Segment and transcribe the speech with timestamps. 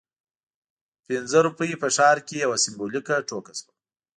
[1.07, 3.71] پنځه روپۍ په ښار کې یوه سمبولیکه ټوکه شوه.